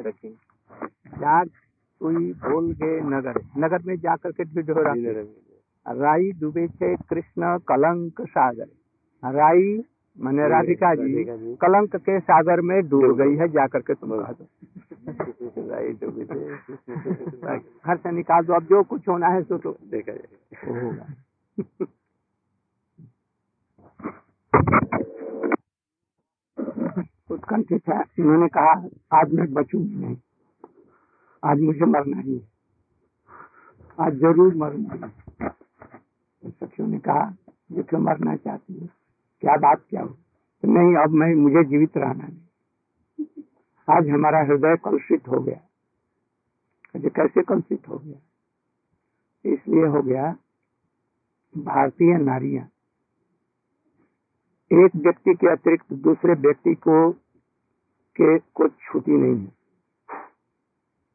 रखी। 0.00 0.38
जाग 1.18 1.50
कोई 2.00 2.32
बोल 2.32 2.72
गे 2.72 3.00
नगर। 3.00 3.40
नगर 3.58 3.78
में 3.86 3.96
जाकर 3.96 4.32
के 4.32 4.44
ढिढोरा 4.44 4.94
राई 5.92 6.32
डूबे 6.32 6.68
थे 6.68 6.96
कृष्ण 6.96 7.58
कलंक 7.58 8.20
सागर। 8.20 8.66
राई 9.24 9.84
मैंने 10.20 10.48
राधिका 10.48 10.94
जी 10.94 11.24
कलंक 11.56 11.96
के 11.96 12.20
सागर 12.20 12.60
में 12.60 12.88
डूब 12.88 13.16
गई 13.16 13.36
है 13.36 13.48
जाकर 13.48 13.80
के 13.80 13.94
तुम 13.94 14.22
कह 14.22 14.32
दो। 14.32 14.46
घर 17.86 17.96
से 17.96 18.10
निकाल 18.10 18.44
दो 18.44 18.54
अब 18.54 18.62
जो 18.62 18.82
कुछ 18.82 19.08
होना 19.08 19.28
है 19.28 19.42
सो 19.42 19.58
तो। 19.58 19.76
देखा 19.84 20.12
जाए। 20.12 21.86
बैठे 26.62 27.78
थे 27.78 28.22
उन्होंने 28.22 28.48
कहा, 28.48 28.72
आज 29.20 29.32
मैं 29.32 29.52
बचूँगी 29.52 29.94
नहीं। 29.94 30.16
आज 31.44 31.60
मुझे 31.60 31.84
मरना 31.84 32.20
ही 32.20 32.34
है। 32.34 32.48
आज 34.00 34.14
ज़रूर 34.14 34.54
मरूँगी। 34.54 34.98
तो 36.42 36.50
सखियों 36.50 36.88
ने 36.88 36.98
कहा, 36.98 37.34
ये 37.72 37.82
क्यों 37.82 38.00
मरना 38.00 38.36
चाहती 38.36 38.74
है? 38.74 38.86
क्या 39.40 39.56
बात 39.56 39.84
क्या 39.90 40.02
हो 40.02 40.08
तो 40.08 40.68
नहीं, 40.68 40.96
अब 40.96 41.10
मैं, 41.10 41.34
मुझे 41.34 41.64
जीवित 41.64 41.96
रहना 41.96 42.26
नहीं। 42.26 43.42
आज 43.90 44.08
हमारा 44.08 44.38
हृदय 44.38 44.76
कलुषित 44.76 45.28
हो 45.28 45.40
गया। 45.40 45.60
कहते 46.92 47.08
कैसे 47.08 47.42
कलुषित 47.42 47.88
हो 47.88 47.98
गया? 47.98 48.16
इसलिए 49.52 49.86
हो 49.86 50.02
गया, 50.02 50.36
भारतीय 51.56 52.16
नारियाँ। 52.16 52.68
एक 54.72 54.96
व्यक्ति 54.96 55.34
के 55.34 55.52
अतिरिक्त 55.52 55.92
दूसरे 55.92 56.34
व्यक्ति 56.34 56.74
को 56.74 57.12
के 58.16 58.38
को 58.38 58.68
छूती 58.68 59.12
नहीं 59.12 59.46
है। 59.46 59.52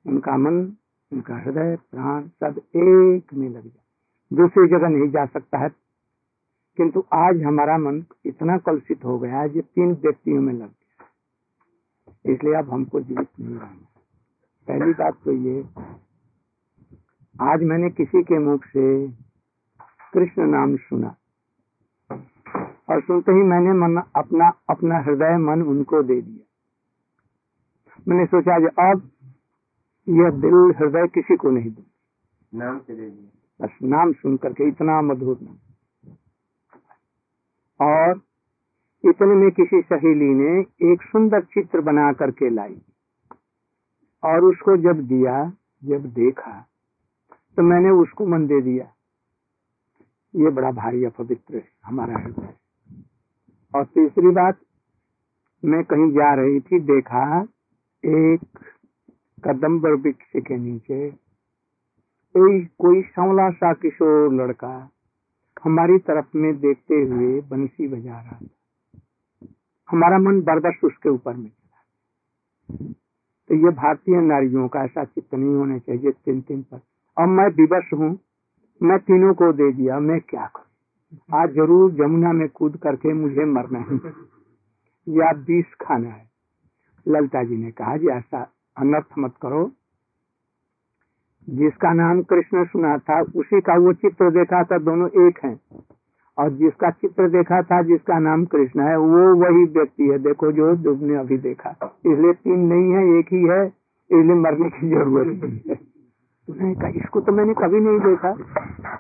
उनका 0.08 0.38
मन, 0.38 0.74
उनका 1.14 1.38
हृदय, 1.38 1.78
प्राण 1.92 2.28
सब 2.28 2.62
एक 2.76 3.34
में 3.34 3.50
लग 3.50 3.64
जाए। 3.64 3.86
दूसरी 4.34 4.68
जगह 4.68 4.88
नहीं 4.88 5.12
जा 5.12 5.26
सकता 5.26 5.58
है। 5.58 5.70
किंतु 6.78 7.04
आज 7.14 7.44
हमारा 7.44 7.78
मन 7.78 8.06
इतना 8.26 8.58
कलुषित 8.58 9.06
हो 9.06 9.20
गया 9.20 9.40
है 9.40 9.50
जो 9.50 9.62
तीन 9.62 9.94
व्यक्तियों 9.94 10.42
में 10.42 10.54
लग 10.54 10.70
गया 10.70 12.34
इसलिए 12.34 12.54
अब 12.54 12.70
हमको 12.70 13.00
जीवित 13.00 13.28
नहीं 13.40 13.56
रहना 13.56 13.88
पहली 14.68 14.92
बात 14.92 15.14
तो 15.26 15.32
ये, 15.32 15.66
आज 17.42 17.64
मैंने 17.64 17.90
किसी 17.90 18.24
के 18.24 18.40
मुख 18.40 18.66
से 18.66 19.08
कृष्ण 20.14 20.48
नाम 20.48 20.76
सुना। 20.78 21.16
और 22.88 23.02
सुनते 23.02 23.32
ही 23.32 23.44
मैंने 23.46 23.74
मन 23.78 24.02
अपना 24.16 24.48
अपना 24.70 24.98
हृदय 25.00 25.38
मन 25.40 25.62
उनको 25.70 26.02
दे 26.04 26.22
दिया। 26.22 26.44
मैंने 28.08 28.26
सोचा 28.26 28.56
अब 28.84 29.10
यह 30.08 30.30
दिल 30.42 30.58
हृदय 30.80 31.08
किसी 31.16 31.36
को 31.38 31.50
नहीं 31.52 31.72
दूँ 31.72 31.86
नाम 32.54 32.80
से 32.80 32.96
दे 32.96 33.10
दिया 33.10 33.30
बस 33.60 33.78
नाम 33.86 34.12
सुन 34.14 34.38
करके 34.38 34.68
इतना 34.68 35.02
मधुर 35.04 35.38
नाम। 35.42 35.58
और 37.80 38.22
इतने 39.04 39.36
में 39.36 39.50
किसी 39.52 39.82
सहेली 39.84 40.34
ने 40.36 40.60
एक 40.92 41.02
सुंदर 41.04 41.42
चित्र 41.54 41.82
बना 41.82 42.12
करके 42.14 42.50
लाई। 42.50 42.82
और 44.24 44.44
उसको 44.44 44.76
जब 44.84 45.02
दिया 45.08 45.34
जब 45.84 46.06
देखा 46.14 46.60
तो 47.58 47.64
मैंने 47.64 47.90
उसको 48.02 48.26
मन 48.28 48.48
दे 48.48 48.62
दिया। 48.62 48.86
ये 50.34 50.50
बड़ा 50.52 50.72
भारी 50.74 51.06
अपवित्र 51.06 51.56
है 51.56 51.68
हमारा 51.86 52.20
हृदय। 52.20 52.54
और 53.74 53.84
तीसरी 53.86 54.32
बात, 54.32 54.60
मैं 55.64 55.84
कहीं 55.84 56.10
जा 56.12 56.34
रही 56.34 56.60
थी, 56.60 56.80
देखा 56.82 57.24
एक 58.04 58.60
कदम 59.44 59.80
वृक्ष 59.80 60.32
के 60.38 60.58
नीचे। 60.58 61.10
कोई 62.36 62.60
कोई 62.80 63.02
सांवला 63.02 63.50
सा 63.52 63.74
किशोर 63.74 64.34
लड़का 64.34 64.74
हमारी 65.66 65.98
तरफ़ 66.00 66.38
में 66.38 66.54
देखते 66.60 66.96
हुए 67.04 67.40
बंसी 67.42 67.88
बजा 67.88 68.20
रहा 68.22 68.38
था। 68.38 68.48
हमारा 69.90 70.18
मन 70.20 70.42
बर्दश 70.42 70.84
उसके 70.84 71.10
ऊपर 71.10 71.36
में 71.36 71.50
चला 71.50 72.84
तो 73.50 73.56
ये 73.56 73.72
भारतीय 73.76 74.22
नारियों 74.22 74.68
का 74.68 74.84
ऐसा 74.84 75.04
चित्त 75.04 75.34
नहीं 75.34 75.56
होना 75.56 75.78
चाहिए 75.78 76.12
तीन 76.12 76.42
तीन 76.42 76.62
पर। 76.62 76.82
अब 77.18 77.30
मैं 77.30 77.48
विवश 77.58 77.94
हूँ, 77.94 78.12
मैं 78.82 78.98
तीनों 79.00 79.34
को 79.34 79.52
दे 79.54 79.72
दिया, 79.74 80.00
मैं 80.00 80.20
क्या 80.22 80.46
करूँ? 80.46 80.67
आज 81.34 81.54
ज़रूर 81.54 81.92
जमुना 81.92 82.34
में 82.34 82.50
कूद 82.50 82.78
करके 82.78 83.14
मुझे 83.14 83.46
मरना 83.46 83.80
है। 83.80 83.98
या 85.24 85.34
बीस 85.34 85.66
खाना 85.82 86.10
है। 86.10 86.30
ललिता 87.08 87.44
जी 87.44 87.58
ने 87.58 87.72
कहा, 87.72 87.98
जी, 87.98 88.08
ऐसा 88.08 88.52
अनर्थ 88.78 89.06
मत 89.20 89.34
करो। 89.42 89.72
जिसका 91.50 91.94
नाम 91.94 92.22
कृष्ण 92.22 92.66
सुना 92.66 92.98
था, 92.98 93.22
उसी 93.22 93.62
का 93.62 93.78
वो 93.78 93.94
चित्र 93.94 94.32
देखा 94.32 94.64
था, 94.64 94.78
दोनों 94.78 95.28
एक 95.28 95.40
हैं। 95.46 95.62
और 96.38 96.50
जिसका 96.50 96.90
चित्र 96.90 97.30
देखा 97.30 97.62
था, 97.62 97.82
जिसका 97.82 98.20
नाम 98.20 98.46
कृष्ण 98.46 98.82
है, 98.82 98.98
वो 98.98 99.36
वही 99.36 99.66
व्यक्ति 99.66 100.04
है। 100.04 100.20
देखो, 100.20 100.52
जो 100.52 100.76
तुमने 100.76 101.16
अभी 101.16 101.38
देखा। 101.38 102.00
इसलिए 102.06 102.34
तीन 102.34 102.60
नहीं 102.60 102.92
है, 102.92 103.20
एक 103.20 103.26
ही 103.34 103.44
है। 103.44 103.68
इसलिए 104.12 104.36
मरने 104.36 104.70
की 104.70 104.90
ज़रूरत 104.90 105.44
नहीं 105.44 105.60
है। 105.70 105.87
उसने 106.48 106.74
कहा 106.76 106.90
इसको 106.96 107.22
तो 107.22 107.32
मैंने 107.32 107.54
कभी 107.54 107.80
नहीं 107.80 108.00
देखा। 108.00 108.32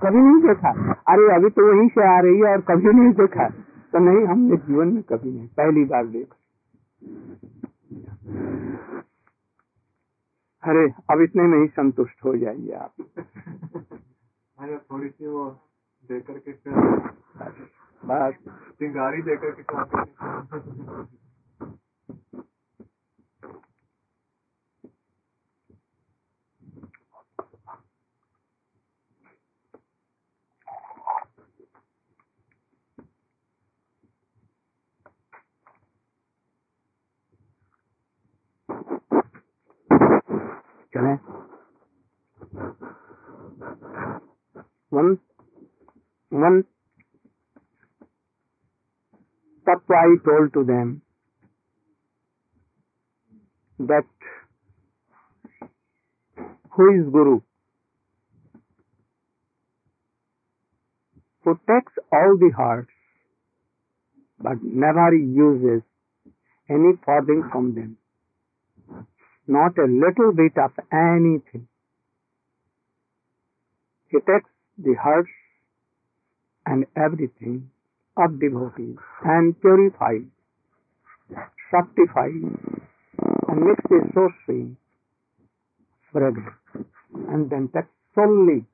कभी 0.03 0.19
नहीं 0.19 0.41
देखा। 0.47 0.71
अरे 1.13 1.27
अभी 1.36 1.49
तो 1.49 1.67
वहीं 1.67 1.88
से 1.89 2.07
आ 2.07 2.19
रही 2.19 2.39
है 2.39 2.51
और 2.51 2.62
कभी 2.62 2.93
नहीं 2.93 3.13
देखा। 3.13 3.47
तो 3.93 3.99
नहीं 3.99 4.25
हमने 4.27 4.57
जीवन 4.57 4.88
में 4.88 5.03
कभी 5.03 5.31
नहीं 5.31 5.47
पहली 5.57 5.83
बार 5.86 6.07
देखा। 6.07 6.36
अरे 10.63 10.83
अब 11.12 11.21
इतने 11.21 11.43
में 11.43 11.57
ही 11.60 11.67
संतुष्ट 11.67 12.25
हो 12.25 12.36
जाइए 12.38 12.71
आप। 12.75 12.93
अरे 14.57 14.77
थोड़ी 14.91 15.10
सी 15.10 15.27
वो 15.27 15.45
देकर 16.10 16.38
के 16.39 16.51
बस। 18.03 18.33
चिंगारी 18.79 19.21
देकर 19.21 19.51
के 19.51 19.63
I 49.97 50.07
told 50.23 50.53
to 50.53 50.63
them 50.63 51.01
that 53.79 54.05
who 56.71 56.88
is 56.99 57.12
Guru? 57.12 57.41
Protects 61.43 61.97
all 62.12 62.38
the 62.38 62.51
hearts, 62.55 62.91
but 64.39 64.57
never 64.62 65.15
uses 65.15 65.81
any 66.69 66.93
farthing 67.05 67.49
from 67.51 67.73
them. 67.73 67.97
Not 69.47 69.77
a 69.77 69.88
little 69.88 70.33
bit 70.33 70.57
of 70.57 70.71
anything. 70.91 71.67
He 74.10 74.17
takes 74.19 74.49
the 74.77 74.95
hearts 75.01 75.29
and 76.65 76.86
everything 76.95 77.71
of 78.17 78.39
devotees 78.39 78.97
and 79.23 79.60
purifies, 79.62 80.27
sanctifies, 81.71 82.43
and 83.47 83.58
makes 83.62 83.86
it 83.89 84.06
so 84.13 84.30
sweet, 84.45 84.75
fragrant, 86.12 86.56
and 87.30 87.49
then 87.49 87.69
takes 87.73 87.93
solely 88.15 88.65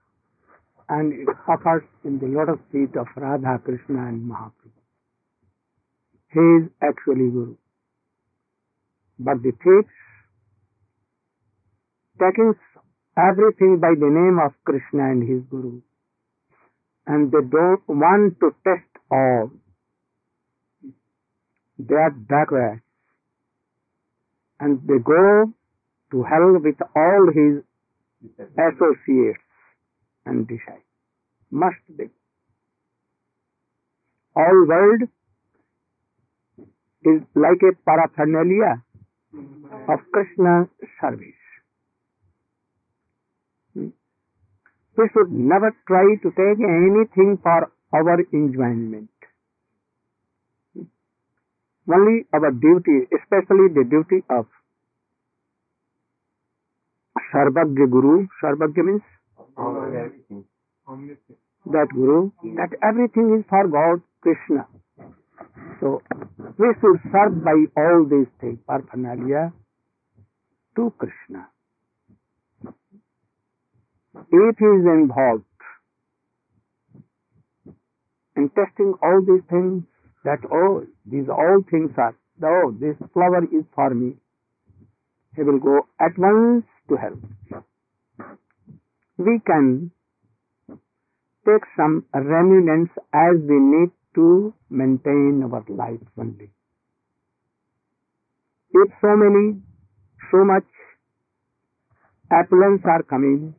and 0.90 1.14
it 1.14 1.30
offers 1.48 1.84
in 2.04 2.20
the 2.20 2.28
lotus 2.28 2.62
feet 2.72 2.96
of 2.98 3.08
Radha, 3.16 3.60
Krishna 3.64 4.08
and 4.08 4.30
Mahaprabhu. 4.30 4.82
He 6.34 6.46
is 6.60 6.70
actually 6.82 7.30
Guru. 7.32 7.56
But 9.20 9.42
the 9.44 9.52
thieves, 9.52 9.96
taking 12.20 12.54
everything 13.18 13.80
by 13.80 13.94
the 13.98 14.10
name 14.10 14.40
of 14.44 14.54
Krishna 14.66 15.12
and 15.12 15.22
his 15.28 15.44
Guru, 15.50 15.82
and 17.06 17.32
they 17.32 17.44
don't 17.50 17.88
want 17.88 18.40
to 18.40 18.52
test 18.64 18.93
all. 19.14 19.52
They 21.80 21.96
are 21.96 22.82
and 24.60 24.80
they 24.88 25.00
go 25.04 25.52
to 26.12 26.24
hell 26.24 26.54
with 26.64 26.80
all 26.96 27.24
his 27.34 27.64
associates 28.68 29.44
and 30.26 30.48
disciples. 30.48 30.84
Must 31.52 31.98
be. 31.98 32.06
All 34.36 34.66
world 34.68 35.04
is 37.06 37.22
like 37.36 37.62
a 37.62 37.76
paraphernalia 37.86 38.82
of 39.90 40.00
Krishna 40.14 40.70
service. 41.02 41.44
Hmm? 43.74 43.90
We 44.98 45.10
should 45.14 45.32
never 45.32 45.76
try 45.88 46.06
to 46.24 46.30
take 46.32 46.60
anything 46.64 47.38
for 47.44 47.72
our 47.94 48.20
enjoyment. 48.32 49.10
Only 51.88 52.26
our 52.34 52.52
duty, 52.52 53.08
especially 53.18 53.68
the 53.76 53.84
duty 53.90 54.24
of 54.30 54.48
Sarvagya 57.34 57.90
Guru. 57.92 58.28
Sarvagya 58.42 58.84
means 58.86 59.02
that 61.66 61.88
Guru, 61.94 62.32
that 62.56 62.70
everything 62.82 63.38
is 63.38 63.46
for 63.50 63.68
God, 63.68 64.02
Krishna. 64.22 64.68
So, 65.80 66.02
We 66.58 66.68
should 66.80 67.00
serve 67.12 67.44
by 67.44 67.58
all 67.76 68.06
these 68.10 68.28
things, 68.40 68.60
paraphernalia, 68.68 69.52
to 70.76 70.94
Krishna. 70.98 71.50
If 74.16 74.58
he 74.58 74.66
is 74.66 74.86
involved 74.86 75.46
in 78.36 78.50
testing 78.50 78.94
all 79.02 79.22
these 79.22 79.44
things, 79.50 79.84
that 80.24 80.40
oh, 80.52 80.86
these 81.06 81.28
all 81.30 81.62
things 81.70 81.92
are, 81.98 82.16
oh, 82.44 82.72
this 82.80 82.96
flower 83.14 83.44
is 83.44 83.66
for 83.76 83.94
me, 83.94 84.16
he 85.36 85.44
will 85.44 85.60
go 85.60 85.82
at 86.00 86.18
once 86.18 86.66
to 86.90 86.96
help. 86.96 87.20
We 89.18 89.40
can 89.46 89.92
take 91.46 91.64
some 91.78 92.06
remnants 92.14 92.94
as 93.14 93.36
we 93.42 93.60
need 93.60 93.92
to 94.16 94.54
maintain 94.70 95.44
our 95.44 95.64
life 95.70 96.02
only. 96.18 96.50
If 98.72 98.90
so 99.02 99.16
many, 99.16 99.62
so 100.32 100.44
much 100.46 100.66
applause 102.32 102.80
are 102.86 103.04
coming, 103.04 103.54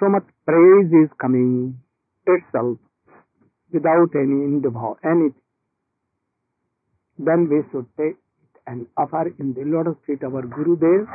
so 0.00 0.08
much 0.08 0.26
praise 0.46 0.90
is 0.90 1.10
coming 1.20 1.78
itself 2.26 2.78
without 3.74 4.14
any 4.14 4.38
involve 4.48 4.98
anything, 5.04 5.34
then 7.18 7.48
we 7.50 7.62
should 7.70 7.86
take 7.96 8.16
it 8.16 8.60
and 8.66 8.86
offer 8.96 9.24
in 9.38 9.52
the 9.54 9.64
lotus 9.66 9.98
feet 10.06 10.22
of 10.22 10.34
our 10.34 10.46
Guru 10.46 10.76
Dev 10.78 11.06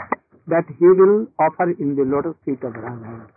that 0.48 0.66
he 0.78 0.86
will 0.86 1.28
offer 1.40 1.72
in 1.72 1.96
the 1.96 2.04
lotus 2.04 2.38
feet 2.46 2.62
of 2.64 2.74
Radha. 2.74 3.28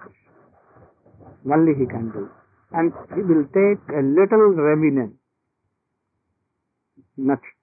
Only 1.50 1.72
he 1.78 1.86
can 1.86 2.10
do. 2.12 2.28
And 2.72 2.92
he 3.14 3.22
will 3.22 3.44
take 3.52 3.82
a 3.90 4.02
little 4.02 4.52
remnant, 4.56 5.16
nothing. 7.16 7.56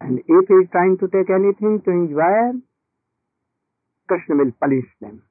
And 0.00 0.18
if 0.18 0.48
he 0.48 0.54
is 0.54 0.68
trying 0.70 0.98
to 0.98 1.06
take 1.08 1.30
anything 1.30 1.82
to 1.84 1.90
enjoy, 1.90 2.58
Krishna 4.08 4.36
will 4.36 4.52
punish 4.60 4.86
them. 5.00 5.22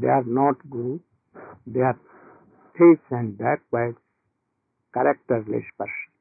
They 0.00 0.08
are 0.08 0.24
not 0.24 0.56
Guru, 0.68 0.98
they 1.66 1.80
are 1.80 1.98
thieves 2.77 3.01
and 3.11 3.37
backwards, 3.37 3.97
characterless 4.93 5.65
persons. 5.77 6.19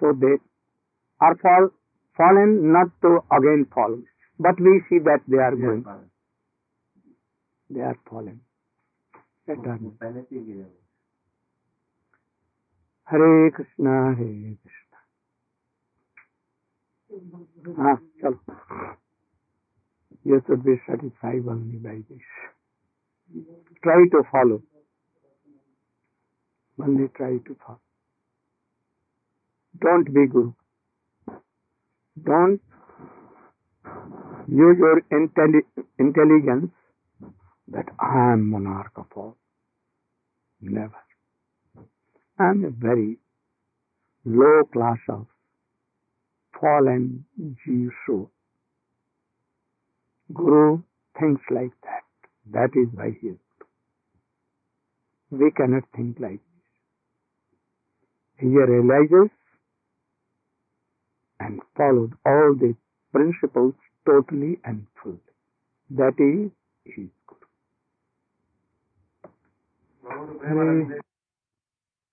So 0.00 0.12
they 0.12 0.36
are 1.20 1.36
fall, 1.36 1.68
fallen 2.16 2.72
not 2.72 2.88
to 3.02 3.18
again 3.32 3.66
fall, 3.74 3.98
but 4.38 4.58
we 4.60 4.82
see 4.88 4.98
that 5.04 5.20
they 5.28 5.38
are 5.38 5.54
going. 5.56 5.84
They 7.70 7.80
are 7.80 7.98
fallen. 8.10 8.40
Eternal. 9.46 9.90
पहले 10.00 10.20
से 10.22 10.40
गिरे 10.44 10.62
हुए 10.62 10.84
हरे 13.08 13.50
कृष्णा 13.56 13.94
हरे 14.18 14.54
कृष्णा 14.54 14.98
हाँ 17.82 17.96
चल 18.22 18.34
you 20.24 20.40
should 20.46 20.62
be 20.64 20.74
satisfied 20.86 21.44
only 21.54 21.76
by 21.86 21.96
this. 22.08 22.24
Try 23.83 24.05
to 24.11 24.23
follow. 24.31 24.61
Only 26.81 27.07
try 27.15 27.37
to 27.47 27.55
follow. 27.65 27.81
Don't 29.81 30.05
be 30.13 30.27
guru. 30.27 30.53
Don't 32.23 32.61
use 34.47 34.77
your 34.79 35.01
intelli- 35.11 35.85
intelligence 35.99 36.71
that 37.67 37.85
I 37.99 38.33
am 38.33 38.49
monarch 38.49 38.91
of 38.97 39.05
all. 39.15 39.37
Never. 40.61 40.95
I 42.39 42.49
am 42.49 42.65
a 42.65 42.71
very 42.71 43.17
low 44.25 44.63
class 44.73 44.97
of 45.09 45.27
fallen 46.59 47.25
Jew. 47.65 48.29
Guru 50.33 50.81
thinks 51.19 51.41
like 51.51 51.71
that. 51.83 52.03
That 52.53 52.71
is 52.75 52.89
why 52.93 53.11
he 53.21 53.29
is 53.29 53.37
Guru. 55.31 55.45
We 55.45 55.51
cannot 55.51 55.83
think 55.95 56.17
like 56.19 56.39
this. 56.39 56.63
He 58.39 58.47
realizes 58.47 59.29
and 61.39 61.59
followed 61.77 62.13
all 62.25 62.55
the 62.59 62.75
principles 63.11 63.73
totally 64.05 64.59
and 64.63 64.85
fully. 65.03 65.19
That 65.91 66.15
is 66.19 66.51
his 66.85 67.09
Guru. 67.27 67.47